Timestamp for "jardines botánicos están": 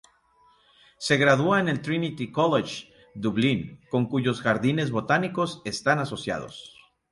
4.41-5.99